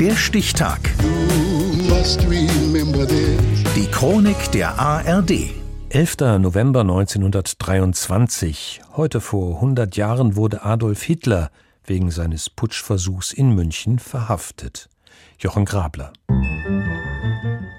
[0.00, 0.78] Der Stichtag.
[3.74, 5.32] Die Chronik der ARD.
[5.88, 6.16] 11.
[6.38, 8.80] November 1923.
[8.96, 11.50] Heute vor 100 Jahren wurde Adolf Hitler
[11.84, 14.88] wegen seines Putschversuchs in München verhaftet.
[15.40, 16.12] Jochen Grabler.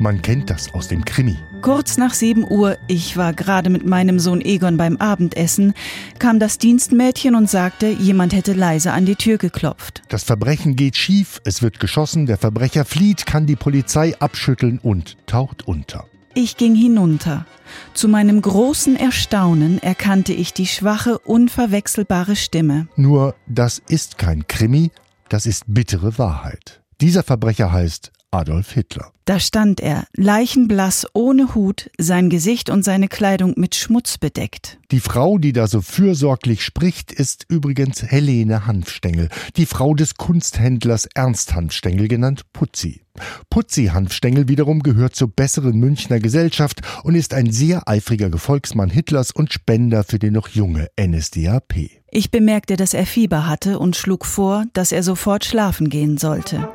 [0.00, 1.36] Man kennt das aus dem Krimi.
[1.60, 5.74] Kurz nach 7 Uhr, ich war gerade mit meinem Sohn Egon beim Abendessen,
[6.20, 10.02] kam das Dienstmädchen und sagte, jemand hätte leise an die Tür geklopft.
[10.08, 15.16] Das Verbrechen geht schief, es wird geschossen, der Verbrecher flieht, kann die Polizei abschütteln und
[15.26, 16.06] taucht unter.
[16.32, 17.44] Ich ging hinunter.
[17.92, 22.86] Zu meinem großen Erstaunen erkannte ich die schwache, unverwechselbare Stimme.
[22.94, 24.92] Nur, das ist kein Krimi,
[25.28, 26.82] das ist bittere Wahrheit.
[27.00, 29.12] Dieser Verbrecher heißt Adolf Hitler.
[29.24, 34.78] Da stand er, leichenblass, ohne Hut, sein Gesicht und seine Kleidung mit Schmutz bedeckt.
[34.90, 41.08] Die Frau, die da so fürsorglich spricht, ist übrigens Helene Hanfstengel, die Frau des Kunsthändlers
[41.14, 43.02] Ernst Hanfstengel, genannt Putzi.
[43.50, 49.30] Putzi Hanfstengel wiederum gehört zur besseren Münchner Gesellschaft und ist ein sehr eifriger Gefolgsmann Hitlers
[49.32, 51.90] und Spender für die noch junge NSDAP.
[52.10, 56.68] Ich bemerkte, dass er Fieber hatte und schlug vor, dass er sofort schlafen gehen sollte.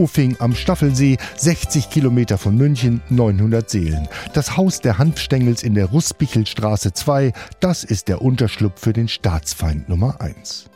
[0.00, 4.08] Uffing am Staffelsee, 60 Kilometer von München, 900 Seelen.
[4.32, 9.90] Das Haus der Hanfstengels in der Rußbichelstraße 2, das ist der Unterschlupf für den Staatsfeind
[9.90, 10.70] Nummer 1.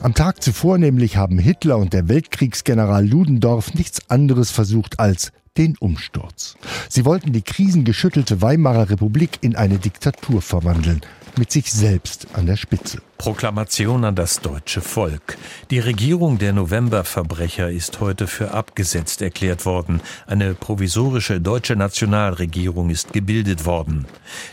[0.00, 5.76] Am Tag zuvor nämlich haben Hitler und der Weltkriegsgeneral Ludendorff nichts anderes versucht als den
[5.76, 6.56] Umsturz.
[6.88, 11.02] Sie wollten die krisengeschüttelte Weimarer Republik in eine Diktatur verwandeln,
[11.38, 12.98] mit sich selbst an der Spitze.
[13.16, 15.38] Proklamation an das deutsche Volk.
[15.70, 20.00] Die Regierung der Novemberverbrecher ist heute für abgesetzt erklärt worden.
[20.26, 24.06] Eine provisorische deutsche Nationalregierung ist gebildet worden.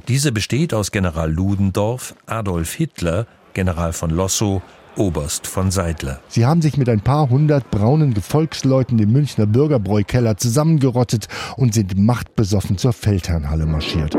[0.08, 4.61] Diese besteht aus General Ludendorff, Adolf Hitler, General von Lossow,
[4.97, 6.22] Oberst von Seidler.
[6.27, 11.27] Sie haben sich mit ein paar hundert braunen Gefolgsleuten im Münchner Bürgerbräukeller zusammengerottet
[11.58, 14.15] und sind machtbesoffen zur Feldherrnhalle marschiert.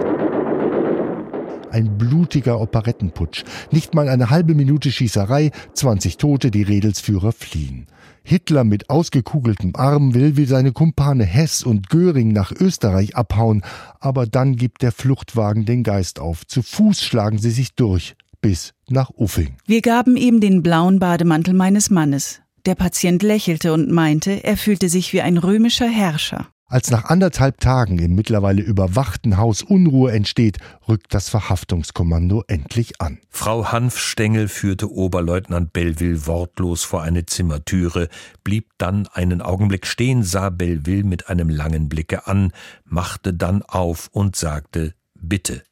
[1.71, 3.45] Ein blutiger Operettenputsch.
[3.71, 7.87] Nicht mal eine halbe Minute Schießerei, 20 Tote, die Redelsführer fliehen.
[8.23, 13.63] Hitler mit ausgekugeltem Arm will wie seine Kumpane Hess und Göring nach Österreich abhauen,
[14.01, 16.47] aber dann gibt der Fluchtwagen den Geist auf.
[16.47, 19.57] Zu Fuß schlagen sie sich durch bis nach Uffing.
[19.67, 22.41] Wir gaben ihm den blauen Bademantel meines Mannes.
[22.65, 26.49] Der Patient lächelte und meinte, er fühlte sich wie ein römischer Herrscher.
[26.69, 33.21] Als nach anderthalb Tagen im mittlerweile überwachten Haus Unruhe entsteht, rückt das Verhaftungskommando endlich an.
[33.29, 38.09] Frau Hanfstengel führte Oberleutnant Belleville wortlos vor eine Zimmertüre,
[38.43, 42.51] blieb dann einen Augenblick stehen, sah Belleville mit einem langen Blicke an,
[42.85, 45.63] machte dann auf und sagte Bitte.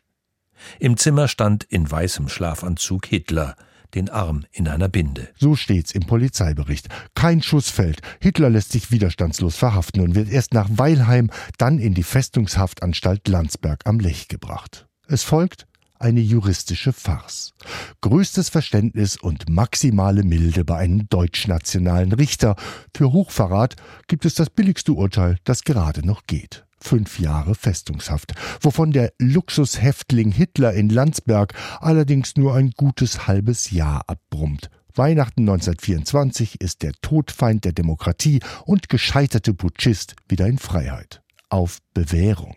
[0.79, 3.57] Im Zimmer stand in weißem Schlafanzug Hitler,
[3.95, 5.29] den Arm in einer Binde.
[5.39, 6.89] So steht's im Polizeibericht.
[7.15, 8.01] Kein Schuss fällt.
[8.21, 13.81] Hitler lässt sich widerstandslos verhaften und wird erst nach Weilheim, dann in die Festungshaftanstalt Landsberg
[13.85, 14.87] am Lech gebracht.
[15.07, 15.67] Es folgt
[15.99, 17.55] eine juristische Farce.
[18.01, 22.57] Größtes Verständnis und maximale Milde bei einem deutschnationalen Richter.
[22.95, 23.77] Für Hochverrat
[24.07, 30.31] gibt es das billigste Urteil, das gerade noch geht fünf Jahre Festungshaft, wovon der Luxushäftling
[30.31, 34.71] Hitler in Landsberg allerdings nur ein gutes halbes Jahr abbrummt.
[34.95, 41.21] Weihnachten 1924 ist der Todfeind der Demokratie und gescheiterte Putschist wieder in Freiheit.
[41.49, 42.57] Auf Bewährung.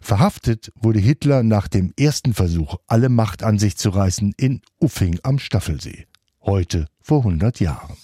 [0.00, 5.18] Verhaftet wurde Hitler nach dem ersten Versuch, alle Macht an sich zu reißen, in Uffing
[5.22, 6.06] am Staffelsee.
[6.42, 7.96] Heute vor 100 Jahren.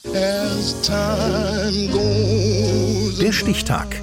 [3.21, 4.03] Der Stichtag.